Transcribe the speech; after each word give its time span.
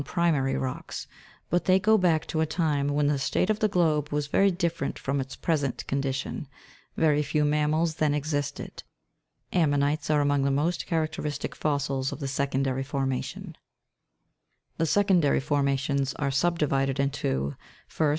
primary 0.03 0.57
rocks; 0.57 1.05
but 1.51 1.65
they 1.65 1.79
go 1.79 1.95
back 1.97 2.25
to 2.25 2.41
a 2.41 2.45
time 2.47 2.87
when 2.87 3.05
the 3.07 3.19
state 3.19 3.51
of 3.51 3.59
the 3.59 3.67
globe 3.67 4.09
was 4.11 4.25
very 4.27 4.49
different 4.49 4.97
from 4.97 5.21
its 5.21 5.35
present 5.35 5.85
condition; 5.85 6.47
very 6.97 7.21
few 7.21 7.45
mammals 7.45 7.93
then 7.95 8.15
existed; 8.15 8.81
ammonites 9.53 10.09
are 10.09 10.19
among 10.21 10.41
the 10.41 10.49
most 10.49 10.87
characteristic 10.87 11.55
fossils 11.55 12.11
of 12.11 12.19
the 12.19 12.27
secondary 12.27 12.81
formation: 12.83 13.55
The 14.77 14.87
secondary 14.87 15.39
formations 15.39 16.15
are 16.15 16.31
subdivided 16.31 16.99
into, 16.99 17.55
1st. 17.87 18.09